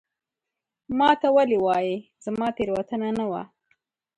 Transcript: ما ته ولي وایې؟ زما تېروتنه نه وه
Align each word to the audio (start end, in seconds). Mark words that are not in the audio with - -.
ما 0.97 1.09
ته 1.21 1.27
ولي 1.37 1.57
وایې؟ 1.65 1.97
زما 2.25 2.47
تېروتنه 2.57 3.09
نه 3.19 3.25
وه 3.31 3.41